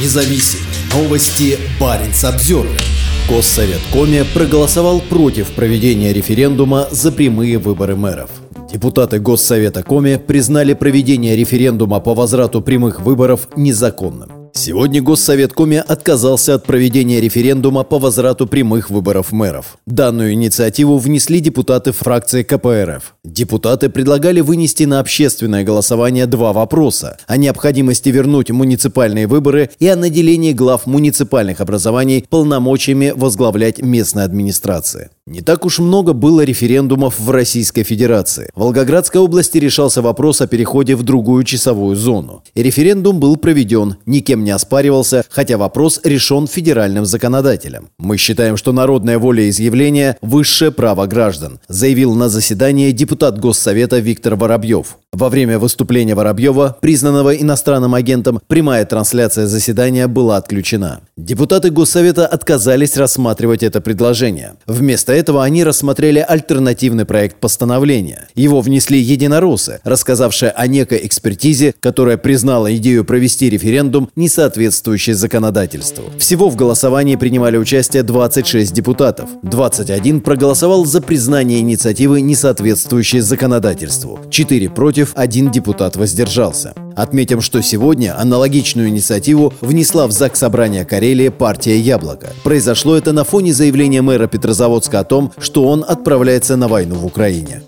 [0.00, 0.60] независим.
[0.92, 2.80] Новости Баренц Обзервер.
[3.28, 8.30] Госсовет Коми проголосовал против проведения референдума за прямые выборы мэров.
[8.72, 14.50] Депутаты Госсовета Коми признали проведение референдума по возврату прямых выборов незаконным.
[14.56, 19.76] Сегодня Госсовет Коми отказался от проведения референдума по возврату прямых выборов мэров.
[19.86, 23.15] Данную инициативу внесли депутаты фракции КПРФ.
[23.26, 29.96] Депутаты предлагали вынести на общественное голосование два вопроса– о необходимости вернуть муниципальные выборы и о
[29.96, 35.10] наделении глав муниципальных образований полномочиями возглавлять местные администрации.
[35.26, 38.48] Не так уж много было референдумов в Российской Федерации.
[38.54, 42.44] В Волгоградской области решался вопрос о переходе в другую часовую зону.
[42.54, 47.88] И референдум был проведен, никем не оспаривался, хотя вопрос решен федеральным законодателем.
[47.98, 54.98] Мы считаем, что народная волеизъявление– высшее право граждан, заявил на заседании депутат Госсовета Виктор Воробьев.
[55.16, 61.00] Во время выступления Воробьева, признанного иностранным агентом, прямая трансляция заседания была отключена.
[61.16, 64.56] Депутаты Госсовета отказались рассматривать это предложение.
[64.66, 68.28] Вместо этого они рассмотрели альтернативный проект постановления.
[68.34, 76.04] Его внесли единороссы, рассказавшие о некой экспертизе, которая признала идею провести референдум, не соответствующей законодательству.
[76.18, 79.30] Всего в голосовании принимали участие 26 депутатов.
[79.44, 84.20] 21 проголосовал за признание инициативы, не соответствующей законодательству.
[84.28, 86.74] 4 против против, один депутат воздержался.
[86.96, 92.28] Отметим, что сегодня аналогичную инициативу внесла в ЗАГС Собрания Карелии партия «Яблоко».
[92.42, 97.06] Произошло это на фоне заявления мэра Петрозаводска о том, что он отправляется на войну в
[97.06, 97.62] Украине.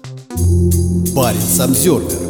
[1.14, 2.27] Парень Самсервер